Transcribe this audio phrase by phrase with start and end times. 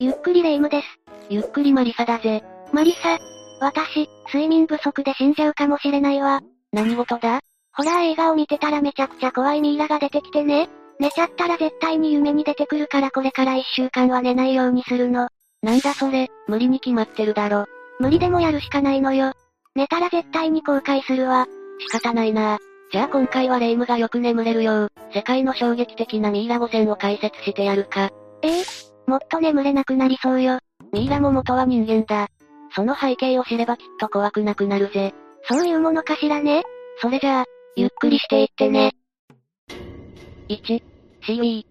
[0.00, 0.86] ゆっくりレ夢ムです。
[1.28, 2.44] ゆっくりマリサだぜ。
[2.72, 3.18] マリサ、
[3.60, 6.40] 私、睡眠不足で死んじゃうかもしれないわ。
[6.72, 7.40] 何事だ？
[7.72, 10.68] ホラー映画を見てたらめちゃくちゃ怖いミイラが出てきてね。
[11.00, 15.30] 寝ちゃったら絶対に夢に出てくるからこれから一週間は寝ないようにするの。
[15.64, 17.64] なんだそれ、無理に決まってるだろ。
[17.98, 19.32] 無理でもやるしかないのよ。
[19.74, 21.48] 寝たら絶対に後悔するわ。
[21.80, 22.58] 仕方ないな
[22.92, 28.10] じゃあ今回はレ夢ムがよく眠れるよう、世界の衝撃的なミイラ5000を解説してやるか。
[28.42, 28.62] ええ？
[29.08, 30.58] もっと眠れなくなりそうよ。
[30.92, 32.28] ミイラも元は人間だ。
[32.76, 35.14] その背景を知ればきっと怖くなくなるぜ。
[35.48, 36.62] そういうものかしらね？
[37.00, 37.44] それじゃあ、
[37.74, 38.92] ゆっくりしていってね。
[40.50, 41.64] 1、シーウィー。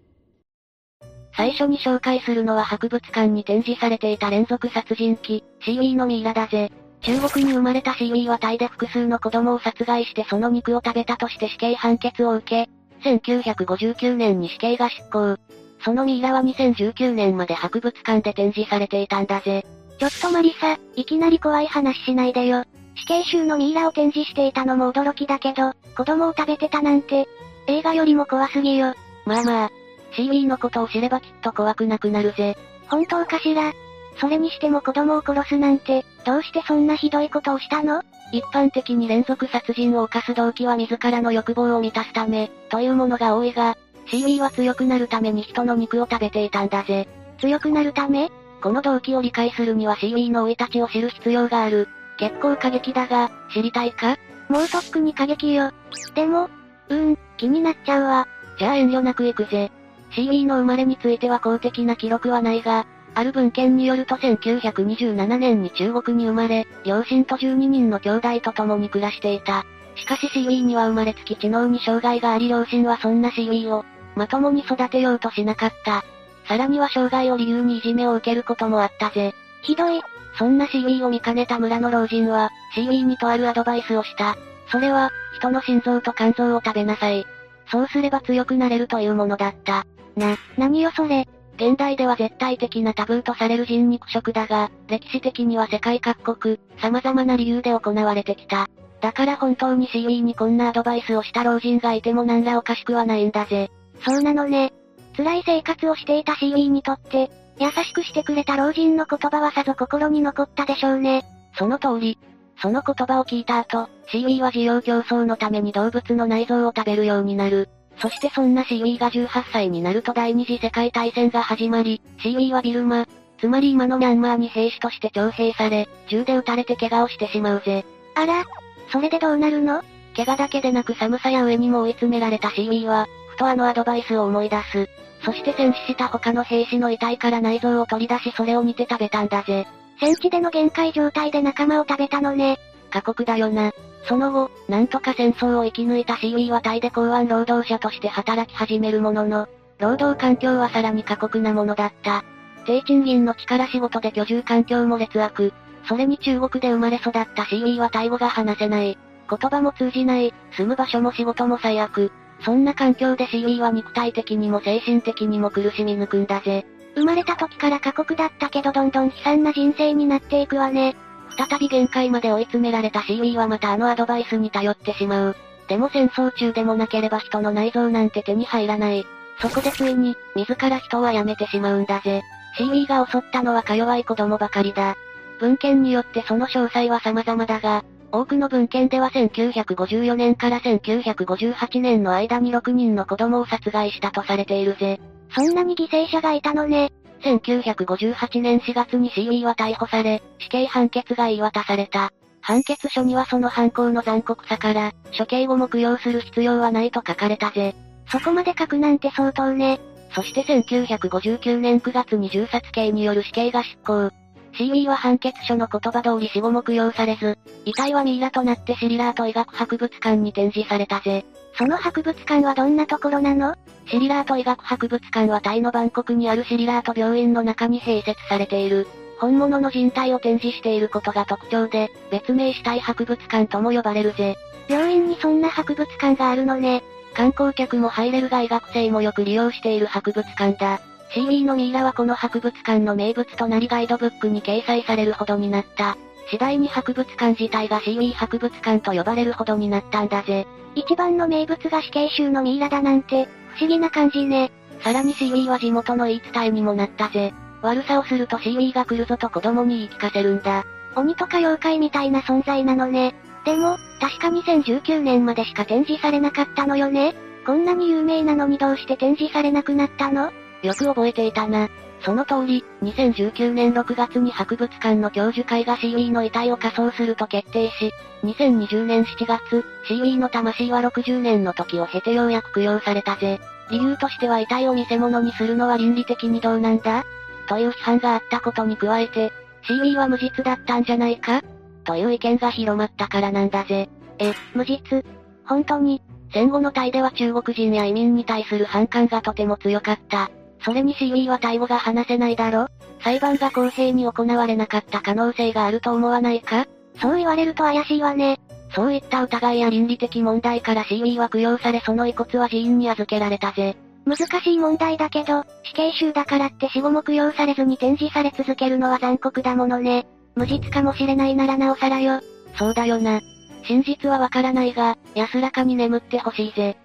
[1.36, 6.72] 最初に紹介するのは博物館に展示されていた連続殺人鬼、シーウィーのミイラだぜ。
[7.02, 15.36] 中国に生まれたシーウィーはタイで複数の子供を殺害してその肉を食べたとして死刑判決を受け、1959年に死刑が執行。
[15.80, 19.64] そのミイラは2019年まで博物館で展示されていたんだぜ。
[19.98, 22.64] ちょっとマリサ、いきなり怖い話しないでよ。
[22.96, 27.28] 死刑囚のミイラを展示していたのも驚きだけど、子供を食べてたなんて、
[27.66, 28.94] 映画よりも怖すぎよ。
[29.24, 29.70] まあまあ、
[30.12, 32.56] シーウィーのことを知ればきっと怖くなくなるぜ。
[32.88, 33.72] 本当かしら？
[34.20, 38.02] それにしても子供を殺すなんて、どうしてそんなひどいことをしたの？
[38.32, 43.76] 一般的に連続殺人を犯す動機は自らの欲望を満たすため、というものが多いが、
[44.10, 47.08] シーウィーは強くなるために人の肉を食べていたんだぜ。
[47.40, 48.30] 強くなるため？
[48.62, 51.88] この動機を理解するにはシーウィーの生い立ちを知る必要がある。
[52.18, 54.16] 結構過激だが、知りたいか？
[54.48, 55.70] もうとっくに過激よ。
[56.14, 56.48] でも、
[56.88, 58.26] うーん、気になっちゃうわ。
[58.58, 59.70] じゃあ遠慮なく行くぜ。
[60.10, 69.64] シーウィーの生まれについては公的な記録はないが、ある文献によると1927年に中国に生まれ、両親と12人の兄弟と共に暮らしていた。
[69.96, 73.84] しかしシーウィーには生まれつき知能に障害があり両親はそんなシーウィーを、
[74.18, 76.04] まともに育てようとしなかった。
[76.48, 79.34] さらには障害を理由にいじめを受けることもあったぜ。
[79.62, 80.00] ひどい。
[80.36, 84.36] そんなシーウィーを見かねた村の老人は、シーウィーにとあるアドバイスをした。
[84.70, 87.24] それは、人の心臓と肝臓を食べなさい。
[87.70, 89.86] そうすれば強くなれるというものだった。
[90.16, 91.28] な、何よそれ。
[91.56, 98.68] 現代では絶対的なタブーとされる人肉食だが、歴史的には世界各国、様々な理由で行われてきた。
[99.00, 103.70] だから本当にシーウィーにこんなアドバイスをした老人がいても何らおかしくはないんだぜ。
[104.04, 104.72] そうなのね。
[105.16, 111.24] 辛い生活をしていたシーウィーにとって、優しくしてくれた老人の言葉はさぞ心に残ったでしょうね。
[111.56, 112.18] その通り。
[112.60, 117.68] その言葉を聞いた後、シーウィーは需要競争のために動物の内臓を食べるようになる。
[118.00, 123.06] そしてそんなシーウィーが18歳になると第二次世界大戦が始まり、シーウィーはビルマ、
[123.38, 127.84] つまり今のミャンマーに兵士として徴兵され、銃で撃たれて怪我をしてしまうぜ。
[128.14, 128.44] あら、
[128.90, 129.82] それでどうなるの？
[130.16, 134.88] 怪我だけでなく寒さや上にも追い詰められたシーウィーは、ふとあのアドバイスを思い出す。
[135.24, 139.66] そして戦死した他の兵士の遺体から内臓を取り出しそれを煮て食べたんだぜ。
[140.00, 142.58] 戦地での限界状態で仲間を食べたのね。
[142.90, 143.72] 過酷だよな。
[144.04, 149.48] その後、なんとか戦争を生き抜いたシーウィーはタイで港湾労働者として働き始めるものの、
[149.78, 152.24] 労働環境はさらに過酷なものだった。
[152.64, 155.52] 低賃金の力仕事で居住環境も劣悪。
[155.88, 158.98] それに中国で生まれ育ったシーウィーはタイ語が話せない。
[159.28, 162.10] 言葉も通じない、住む場所も仕事も最悪。
[162.40, 166.66] そんな環境でシーウィは肉体的にも精神的にも苦しみ抜くんだぜ。
[166.94, 170.96] 生まれた時から過酷だったけどどんどん悲惨な人生になっていくわね。
[171.36, 175.36] 再び限界まで追い詰められたシーウィはまたあのアドバイスに頼ってしまう。
[175.68, 179.04] でも戦争中でもなければ人の内臓なんて手に入らない。
[179.40, 182.22] そこでついに、自ら人は辞めてしまうんだぜ。
[182.56, 184.96] シーウィが襲ったのはか弱い子供ばかりだ。
[185.38, 195.00] 文献によってその詳細は様々だが、多くの文献では1954年から1958年の間に6人の子供を殺害したとされているぜ。
[195.34, 196.90] そんなに犠牲者がいたのね。
[197.22, 202.12] 1958年4月にシーウィーは逮捕され、死刑判決が言い渡された。
[202.40, 207.74] 判決書にはその犯行の残酷さから、処刑後も供養する必要はないと書かれたぜ。
[208.10, 209.80] そこまで書くなんて相当ね。
[210.14, 214.10] そして1959年9月に銃殺刑による死刑が執行。
[214.58, 221.24] シーウィーは判決書の言葉通り死後も供養されず、遺体はミイラとなってシリラート医学博物館に展示されたぜ。
[221.56, 223.54] その博物館はどんなところなの？
[223.86, 228.88] シリラート医学博物館はタイのバンコクにあるシリラート病院の中に併設されている。
[229.20, 234.36] 本物の人体を展示していることが特徴で、別名死体博物館とも呼ばれるぜ。
[234.68, 236.82] 病院にそんな博物館があるのね。
[237.14, 240.80] 観光客も入れるが医学生もよく利用している博物館だ。
[241.10, 245.96] シーウィーのミイラはこの博物館の名物となりガイドブックに掲載されるほどになった。
[246.30, 250.46] 次第に博物館自体がシーウィー博物館と呼ばれるほどになったんだぜ。
[250.74, 254.52] 一番の名物が死刑囚のミイラだなんて、不思議な感じね。
[254.82, 257.32] さらにシーウィーは地元の言い伝えにもなったぜ。
[257.62, 260.64] 悪さをするとシーウィーが来るぞと子供に言い聞かせるんだ。
[260.94, 263.14] 鬼とか妖怪みたいな存在なのね。
[263.44, 267.14] でも、確か2019年までしか展示されなかったのよね
[267.46, 270.30] こんなに有名なのにどうして展示されなくなったの？
[270.62, 271.68] よく覚えていたな。
[272.00, 283.40] その通り、2019年6月に博物館の教授会がシーウィーの遺体を火葬すると決定し、2020年7月、シーウィーの魂は60年の時を経てようやく供養されたぜ。
[283.70, 287.04] 理由としては遺体を見せ物にするのは倫理的にどうなんだ？
[287.48, 289.32] という批判があったことに加えて、
[289.62, 291.42] シーウィーは無実だったんじゃないか？
[291.84, 293.88] という意見が広まったからなんだぜ。
[294.18, 295.04] え、無実？
[295.44, 296.00] 本当に？
[296.32, 300.30] 戦後のタイでは中国人や移民に対する反感がとても強かった。
[300.60, 302.66] それにシーウィーはタイ語が話せないだろ？
[303.02, 306.66] 裁判が公平に行われなかった可能性があると思わないか？
[307.00, 308.40] そう言われると怪しいわね。
[308.74, 313.76] そういった疑いや倫理的問題からシーウィーは供養されその遺骨は寺院に預けられたぜ。
[314.04, 320.06] 難しい問題だけど、死刑囚だからって死後も供養されずに展示され続けるのは残酷だものね。
[320.34, 322.20] 無実かもしれないならなおさらよ。
[322.58, 323.20] そうだよな。
[323.64, 326.76] 真実はわからないが、安らかに眠ってほしいぜ。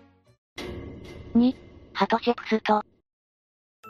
[1.35, 1.55] 2、
[1.93, 2.83] ハトシェプスト。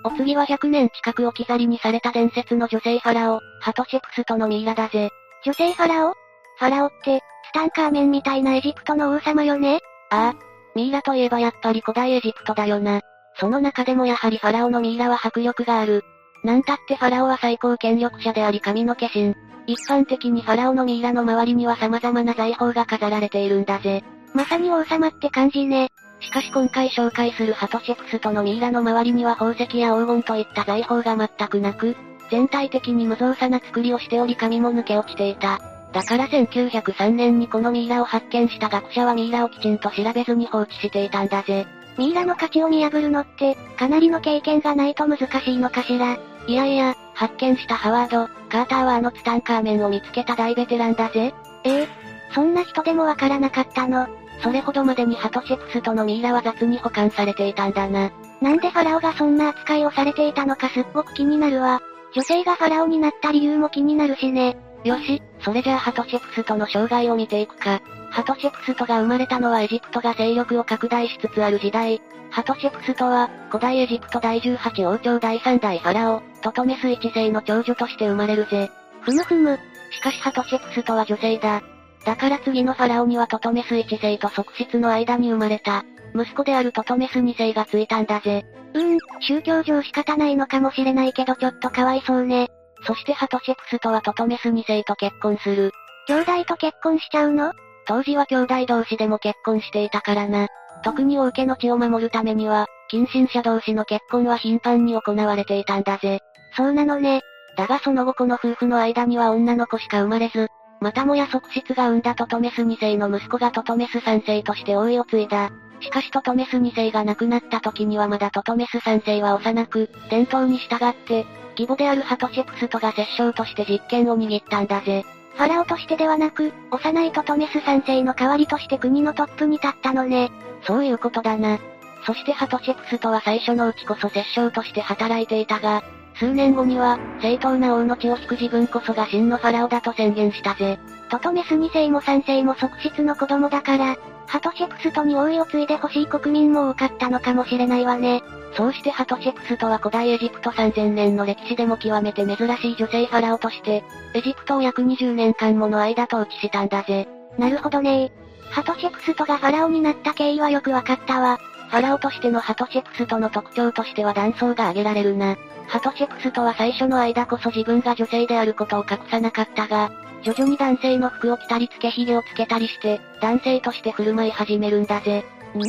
[0.05, 5.09] お次は100年近く置き去りにされた伝説の女性ファラオ、ハトシェプストのミイラだぜ。
[5.45, 6.13] 女性ファラオ？
[6.13, 9.79] ファラオって、ツタンカーメンみたいなエジプトの王様よね？
[10.09, 10.35] ああ。
[10.75, 13.01] ミイラといえばやっぱり古代エジプトだよな。
[13.39, 16.03] その中でもやはりファラオのミイラは迫力がある。
[16.43, 19.33] なんたってファラオは最高権力者であり神の化身。
[19.67, 24.03] 一般的にファラオのミイラの周りには様々な財宝が飾られているんだぜ。
[24.33, 25.89] まさに王様って感じね。
[26.23, 31.95] しかし今回紹介するハトシェプストのミイラの周りには宝石や黄金といった財宝が全くなく、
[32.31, 35.59] 全体的に無造作な作りをしており紙も抜け落ちていた。
[35.91, 41.67] だから1903年にこのミイラを発見した学者はミイラをきちんと調べずに放置していたんだぜ。
[41.97, 46.17] ミイラの価値を見破るのって、かなりの経験がないと難しいのかしら。
[46.47, 51.33] いやいや、発見したハワード、カーターはあのツタンカーメンを見つけた大ベテランだぜ。
[51.65, 51.87] ええ
[52.33, 54.07] そんな人でもわからなかったの。
[54.43, 58.11] それほどまでにハトシェプストのミイラは雑に保管されていたんだな。
[58.41, 61.81] なんでファラオがそんな扱いをされていたのかすっごく気になるわ。
[62.13, 64.57] 女性がファラオになった理由も気になるしね。
[64.83, 67.81] よし、それじゃあハトシェプストの生涯を見ていくか。
[68.11, 72.01] ハトシェプストが生まれたのはエジプトが勢力を拡大しつつある時代。
[72.29, 78.69] ハトシェプストは、古代エジプト第18王朝第3代ファラオ、トトメス一世の長女として生まれるぜ。
[79.01, 79.57] ふむふむ。
[79.91, 81.61] しかしハトシェプストは女性だ。
[82.05, 85.83] だから次のファラオにはトトメス一世と側室の間に生まれた。
[86.15, 88.45] 息子であるトトメス二世がついたんだぜ。
[88.73, 92.49] うーん、宗教上仕方ないのかもしれないけどちょっとかわいそうね。
[92.85, 95.71] そしてハトシェプスとはトトメス二世と結婚する。
[96.07, 97.53] 兄弟と結婚しちゃうの？
[97.87, 100.47] 当時は兄弟同士でも結婚していたからな。
[100.83, 106.19] 特に王家の血を守るためには、近親者同士の結婚は頻繁に行われていたんだぜ。
[106.57, 107.21] そうなのね。
[107.55, 110.49] だがその後この夫婦の間には女の子しか生まれず、
[110.83, 115.49] またもや側室が産んだトトメス2世の息子がトトメス3世として王位を継いだ。
[115.79, 121.25] しかしトトメス2世が亡くなった時にはまだトトメス3世は幼く、伝統に従って、
[121.57, 125.05] 義母であるハトシェプストが摂政として実権を握ったんだぜ。
[125.35, 130.33] ファラオとしてではなく、幼いトトメス3世の代わりとして国のトップに立ったのね。
[130.67, 131.59] そういうことだな。
[132.05, 135.81] そしてハトシェプストは最初のうちこそ摂政として働いていたが、
[136.15, 140.79] 数年後には、正当な王の血を引く自分こそが真のファラオだと宣言したぜ。
[141.09, 148.23] トトメス2世も3世も側室の子供だから、ハトシェプストに王位を継いでほしい国民も多かったのかもしれないわね。
[148.55, 157.07] そうしてハトシェプストは古代エジプト3000年の歴史でも極めて珍しい女性ファラオとして、エジプトを約20年間もの間統治したんだぜ。
[157.37, 158.11] なるほどね
[158.51, 161.39] ハトシェプストがファラオになった経緯はよくわかったわ。
[161.73, 165.35] ファラオとしてのハトシェプストの特徴としては断層が挙げられるな。
[165.65, 175.25] ハトシェプストは最初の間こそ自分が女性であることを隠さなかったが、徐々に男性の服を着たりつけ髭をつけたりして、男性として振る舞い始めるんだぜ。
[175.57, 175.61] ん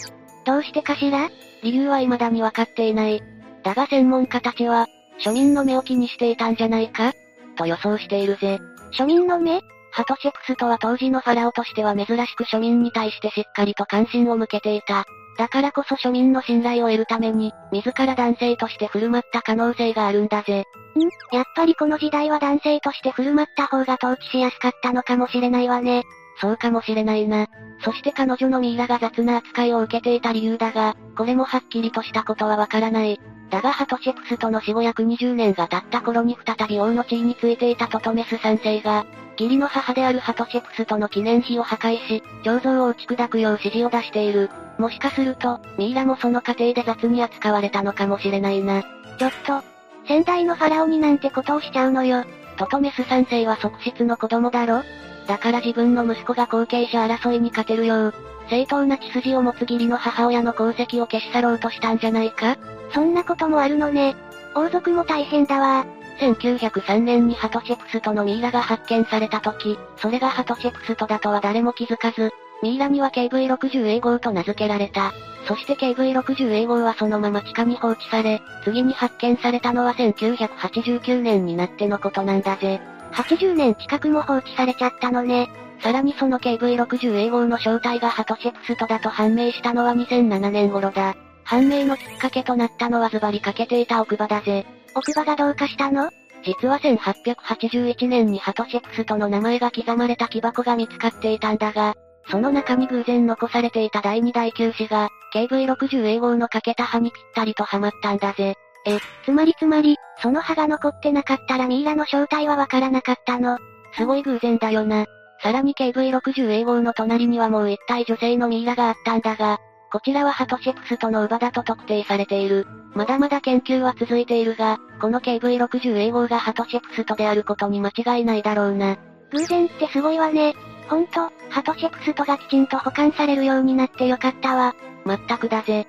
[0.44, 1.30] どうしてかしら？
[1.62, 3.22] 理由は未だにわかっていない。
[3.62, 4.86] だが専門家たちは、
[5.24, 7.14] 庶民の目を気にしていたんじゃないか？
[7.56, 8.60] と予想しているぜ。
[8.92, 9.62] 庶民の目？
[9.90, 15.06] ハトシェプストは当時のファラオとしては珍しく庶民に対してしっかりと関心を向けていた。
[15.36, 20.60] だからこそ庶民の信頼を得るために、自ら男性として振る舞った可能性があるんだぜ。
[20.60, 26.04] んやっぱりこの時代は男性として振る舞った方が統治しやすかったのかもしれないわね。
[26.40, 27.46] そうかもしれないな。
[27.84, 33.20] そして彼女のミイラが雑な扱いを受けていた理由だが、これもはっきりとしたことはわからない。
[33.50, 39.06] だがハトシェプスとの死後約20年が経った頃に再び王の地位についていたトトメス3世が、
[39.38, 44.50] 義理の母であるハトシェプスとの記念碑を破壊し、彫像を打ち砕くよう指示を出している。
[44.78, 48.82] もしかすると、ミイラもその過程で雑に扱われたのかもしれないな。
[48.82, 49.62] ちょっと、
[50.06, 52.24] 先代のファラオになんてことをしちゃうのよ。
[52.56, 54.82] トトメス3世は側室の子供だろ？
[55.26, 58.14] だから自分の息子が後継者争いに勝てるよう、
[58.50, 62.56] 正当な血筋を持つ義理の母親の功績を消し去ろうとしたんじゃないか？
[62.92, 64.14] そんなこともあるのね。
[64.54, 65.86] 王族も大変だわ。
[66.20, 72.32] 1903年にハトチェプストのミイラが発見された時、それがハトチェプストだとは誰も気づかず、
[72.62, 75.12] ミイラには KV60A 号と名付けられた。
[75.46, 82.80] そして KV60A 号はそのまま地下に放置され、次に発見されたのは1989年になってのことなんだぜ。
[83.12, 85.50] 80年近くも放置されちゃったのね。
[85.82, 91.14] さらにその KV60A 号の正体がハトチェプストだと判明したのは2007年頃だ。
[91.42, 94.64] 判明のきっかけとなったのはズバリ欠けていた奥歯だぜ。
[94.94, 96.10] 奥歯がどうかしたの？
[96.42, 101.94] 実は1881年にハトチェプストの名前が刻まれた木箱が見つかっていたんだが、
[102.28, 108.54] その中に偶然残されていた第2第9子が、KV60A 号の欠けた歯にぴったりとはまったんだぜ。
[108.86, 113.58] え、つまりつまり、その歯が残ってなかったらミイラの正体はわからなかったの。
[113.96, 115.06] すごい偶然だよな。
[115.42, 119.58] さらに KV60A 号の隣にはもう一体女性のミイラがあったんだが、
[119.92, 122.66] こちらはハトシェプスとの乳母だと特定されている。
[122.94, 128.96] まだまだ研究は続いているが、この KV60A 号がハトシェプストであることに間違いないだろうな。
[129.30, 130.54] 偶然ってすごいわね。
[130.88, 134.74] ほんと、ハトシェプストがきちんと保管されるようになってよかったわ。
[135.04, 135.86] まったくだぜ。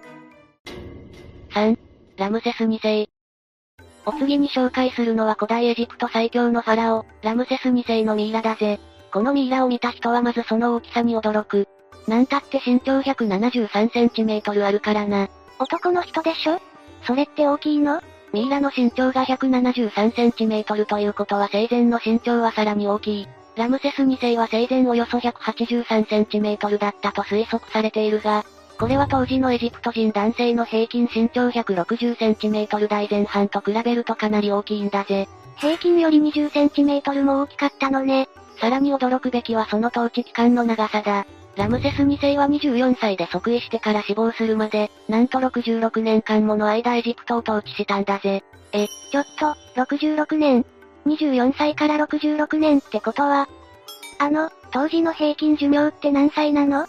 [1.51, 1.77] 3、
[2.17, 3.09] ラムセス2世。
[4.05, 8.79] お次に紹介するのは古代エジプト最強のファラオ、ラムセス2世のミイラだぜ。
[9.11, 11.67] このミイラを見た人はまずその大きさに驚く。
[12.07, 15.29] なんたって身長173センチメートルあるからな。
[15.59, 16.61] 男の人でしょ？
[17.03, 18.01] それって大きいの？
[18.33, 23.27] ミイラの身長が173センチメートルということは生前の身長はさらに大きい。
[23.55, 28.43] ラムセス2世は生前およそ183センチメートルだったと推測されているが、
[28.77, 35.29] これは当時のエジプト人男性の平均身長160センチメートル台前半と比べるとかなり大きいんだぜ。
[35.57, 38.27] 平均より20センチメートルも大きかったのね。
[38.59, 41.25] さらに驚くべきはその統治期間の長さだ。
[41.55, 48.43] ラムセス2世は24歳で即位してから死亡するまで、なんと66年間もの間エジプトを統治したんだぜ。
[48.73, 50.65] え、ちょっと、66年。
[51.05, 53.47] 24歳から66年ってことは、
[54.19, 56.87] あの、当時の平均寿命って何歳なの？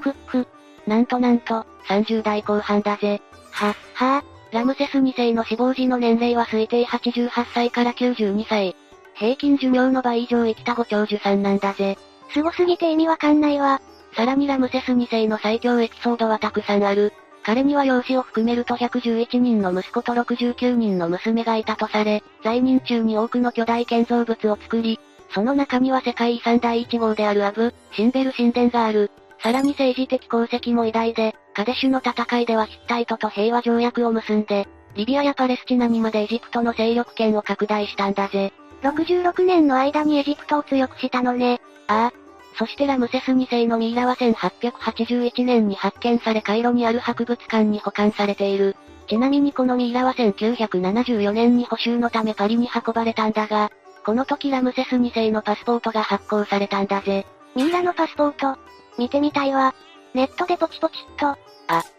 [0.00, 0.46] ふっふ。
[0.86, 3.22] なんとなんと、30代後半だぜ。
[3.52, 8.76] は、はぁ、ラムセス2世の死亡時の年齢は推定88歳から92歳。
[9.14, 11.96] 平均寿命の倍以上生きたご長寿さんなんだぜ。
[12.32, 13.80] すごすぎて意味わかんないわ。
[14.16, 17.12] さらにラムセス2世の最強エピソードはたくさんある。
[17.44, 29.10] 彼には養子を含めると111人の息子と69人の娘がいたとされ、在任中に多くの巨大建造物を作り、その中には世界遺産第1号であるアブ、シンベル神殿がある。
[29.42, 38.52] さらに政治的功績も偉大で、カデシュの戦いではヒッタイトと平和条約を結んで、リビアやパレスチナにまでエジプトの勢力圏を拡大したんだぜ。
[38.82, 41.60] 66年の間にエジプトを強くしたのね。
[41.88, 42.24] ああ。
[42.56, 48.76] そしてラムセス2世のミイラは1881年に発見されカイロにある博物館に保管されている。
[49.06, 53.70] ちなみにこのミイラは1974年に補修のためパリに運ばれたんだが、
[54.04, 57.26] この時ラムセス2世のパスポートが発行されたんだぜ。
[57.54, 58.58] ミイラのパスポート？
[58.98, 59.74] 見てみたいわ。
[60.14, 61.26] ネットでポチポチっと。
[61.26, 61.38] あ、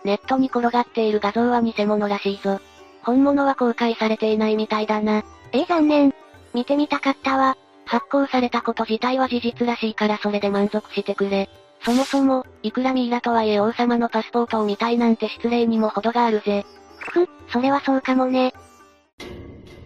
[0.04, 2.60] ネットに転がっている画像は偽物らしいぞ。
[3.04, 5.24] 本物は公開されていないみたいだな。
[5.52, 6.14] えー、残念。
[6.54, 7.58] 見てみたかったわ。
[7.86, 11.50] 発行されたこと自体は事実らしいからそれで満足してくれ。
[11.84, 16.66] そもそも、いくらミイラとはいえ王様のパスポートを見たいなんて失礼にも程があるぜ。
[17.12, 18.54] ふふ、それはそうかもね。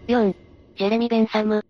[0.08, 0.34] 4、
[0.76, 1.64] ジェレミ・ベンサム。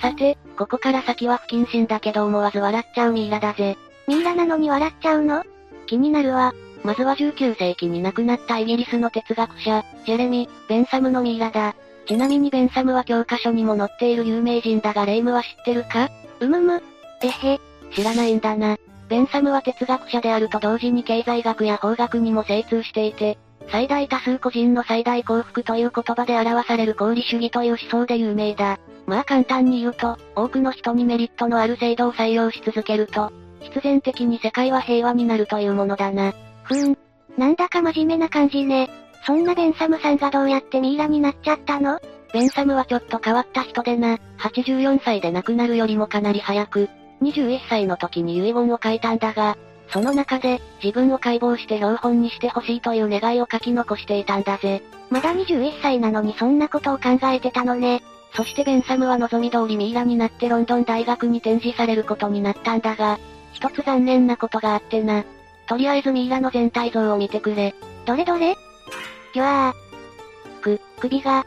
[0.00, 3.76] さて、ここから先は不謹慎だけど思わず笑っちゃうミイラだぜ。
[4.06, 5.42] ミイラなのに笑っちゃうの？
[5.86, 6.54] 気になるわ。
[6.84, 11.74] まずは19世紀に亡くなったイギリスの哲学者、ジェレミ・ベンサムのミイラだ。
[12.06, 16.10] ちなみにベンサムは教科書にも載っている有名人だがレイムは知ってるか？
[16.40, 16.82] うむむ。
[17.22, 17.60] えへ。
[17.94, 18.76] 知らないんだな。
[19.08, 28.78] ベンサムは哲学者であると同時に経済学や法学にも精通していて、最大多数個人の最大幸福という言葉で表される功利主義という思想で有名だ。
[29.06, 36.32] まあ簡単に言うと、多くの人にメリットのある制度を採用し続けると、必然的に世界は平和になるというものだな。
[36.64, 36.98] ふーん。
[37.36, 38.88] なんだか真面目な感じね。
[39.26, 41.98] そんなベンサムさんがどうやってミイラになっちゃったの？
[42.32, 46.88] ベンサムはちょっと変わった人でな、84歳で亡くなるよりもかなり早く、
[47.22, 49.56] 21歳の時に遺言を書いたんだが、
[49.88, 54.82] その中で、自分を解剖して標本にしてほしいという願いを書き残していたんだぜ。
[55.10, 58.02] まだ21歳なのにそんなことを考えてたのね。
[58.34, 63.18] そしてベンサムは望み通りミイラになってロンドン大学に展示されることになったんだが、
[63.52, 65.24] 一つ残念なことがあってな。
[65.68, 67.74] とりあえずミイラの全体像を見てくれ。
[68.04, 68.56] どれどれ？
[69.32, 69.74] じゃあ、
[70.60, 71.46] く、首が、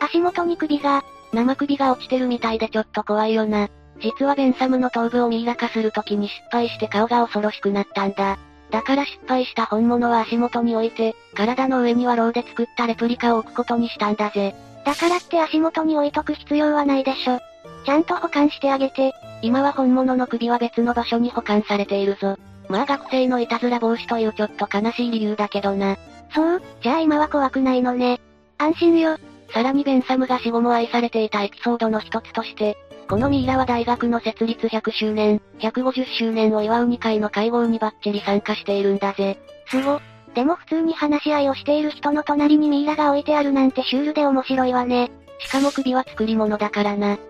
[0.00, 3.68] 足元に首が、生首が落ちてるみたいでちょっと怖いよな。
[4.00, 8.38] 実はベンサムの頭部をミイラ化する時に失敗して顔が恐ろしくなったんだ。
[8.70, 14.54] だから失敗した本物は足元に置いて、体の上にはローで作ったレプリカを置くことにしたんだぜ。
[14.84, 17.40] だからって足元に置いとく必要はないでしょ。
[17.84, 19.12] ちゃんと保管してあげて。
[19.40, 22.36] 今は本物の首は別の場所に保管されているぞ。
[22.68, 25.96] まあ学生のいたずら防止というちょっと悲しい理由だけどな。
[26.34, 28.20] そう、じゃあ今は怖くないのね。
[28.58, 29.16] 安心よ。
[29.52, 32.76] さらにベンサムが死後も愛されていたエピソードの一つとして、
[33.08, 39.38] このミイラは大学の設立100周年、150周年を祝う2回の会合にバッチリ参加しているんだぜ。
[39.66, 40.00] すご。
[40.34, 45.10] でも普通に話し合いをしている人の隣にミイラが置いてあるなんてシュールで面白いわね。
[45.38, 47.16] しかも首は作り物だからな。
[47.16, 47.22] ツ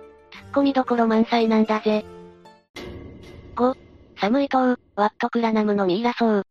[0.50, 2.04] ッコミどころ満載なんだぜ。
[3.54, 3.74] 5、
[4.20, 6.42] サムイ島、ワットクラナムのミイラ層。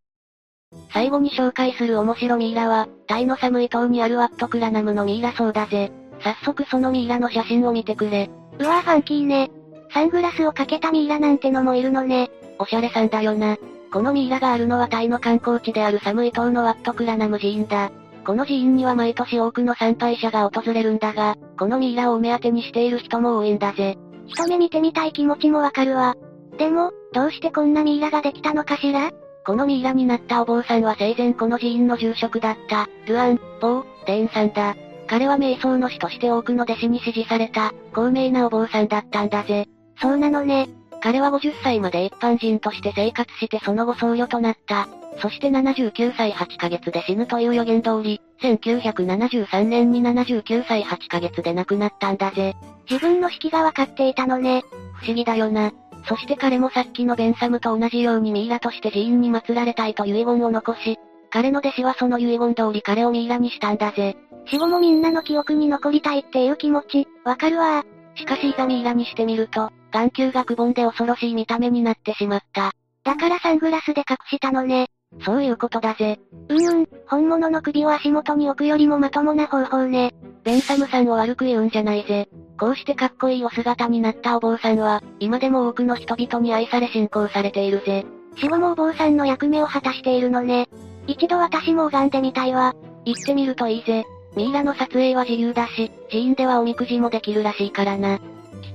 [0.92, 5.92] 最後に紹介する面白ミイラは、タイの寒い島にあるワットクラナムのミイラ層だぜ。
[6.20, 8.30] 早速そのミイラの写真を見てくれ。
[8.58, 9.50] うわぁファンキーね。
[9.92, 12.30] サングラスをかけたミイラなんてのもいるのね。
[12.58, 13.56] おしゃれさんだよな。
[13.92, 17.90] このミイラがあるのはタイの観光地である寒い島のワットクラナム寺院だ。
[18.26, 23.96] この寺院には毎年多くの参拝者が訪れるんだが、このミイラをお目当てにしている人も多いんだぜ。
[24.26, 26.16] 一目見てみたい気持ちもわかるわ。
[26.58, 29.10] でも、どうしてこんなミイラができたのかしら？
[29.46, 34.76] このミイラになったお坊さんは生前この寺院の住職だった、ルアン、ボー、レーンさんだ。
[35.08, 39.66] 彼は瞑想の師として多くの弟子に支持された、高名なお坊さんだったんだぜ。
[40.00, 40.68] そうなのね。
[41.00, 44.88] 彼は50歳まで一般人として生活してその後僧侶となった。
[45.20, 52.54] そして79歳8ヶ月で死ぬという予言通り、1973年に79歳8ヶ月で亡くなったんだぜ。
[52.88, 54.62] 自分の式がわかっていたのね。
[55.00, 55.72] 不思議だよな。
[56.06, 60.98] そして彼もさっきのベンサムと同じようにミイラとして寺院に祀られたいと遺言を残し、
[61.30, 64.16] 彼の弟子はその遺言通り彼をミイラにしたんだぜ。
[64.46, 72.72] 死後もみんなの記憶に残りたいっていう気持ち、わかるわしかしいざミイラにしてみると、眼球がくぼんで恐ろしい見た目になってしまった。
[73.04, 74.88] だからサングラスで隠したのね。
[75.24, 76.20] そういうことだぜ。
[76.48, 80.12] うんうん、本物の首を足元に置くよりもまともな方法ね。
[80.44, 82.28] ベンサムさんを悪く言うんじゃないぜ。
[82.58, 88.04] こうしてかっこいいお姿になったお坊さんは、今でも多くの人々に愛され信仰されているぜ。
[88.36, 90.68] 死後もお坊さんの役目を果たしているのね。
[91.08, 92.74] 一度私も拝んでみたいわ。
[93.06, 94.04] 行ってみるといいぜ。
[94.36, 98.18] ミイラの撮影は自由だし、寺院ではおみくじもできるらしいからな。
[98.18, 98.24] きっ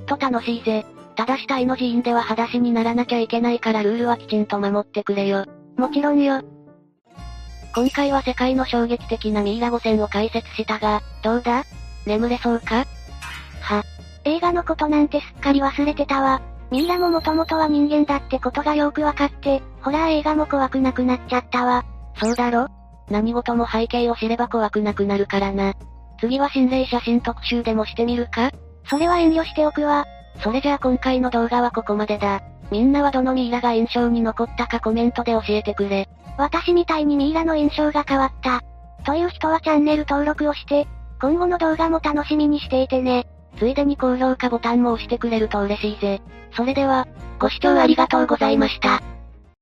[0.08, 0.84] と楽しいぜ。
[1.15, 5.46] ただしタイの寺院では裸足にならなきゃいけないからルールはきちんと守ってくれよ。
[5.78, 6.41] もちろんよ。
[7.76, 11.63] 今回は世界の衝撃的なミイラ5選を解説したが、どうだ？
[12.08, 12.86] 眠れそうか？
[13.62, 13.84] は。
[14.26, 16.41] 映画のことなんてすっかり忘れてたわ。
[16.72, 21.86] ミイラももともとは人間だってことがよくわかって、ホラー映画も怖くなくなっちゃったわ。
[22.15, 22.67] そうだろ？
[23.10, 25.73] 何事も背景を知れば怖くなくなるからな。
[26.19, 28.52] 次は心霊写真特集でもしてみるか？
[28.89, 30.06] それは遠慮しておくわ。
[30.41, 32.41] それじゃあ今回の動画はここまでだ。
[32.71, 36.08] みんなはどのミイラが印象に残ったかコメントで教えてくれ。
[36.38, 38.62] 私みたいにミイラの印象が変わった。
[39.06, 40.88] という人はチャンネル登録をして、
[41.21, 43.28] 今後の動画も楽しみにしていてね。
[43.58, 46.21] ついでに高評価ボタンも押してくれると嬉しいぜ。
[46.56, 49.02] それでは、ご視聴ありがとうございました。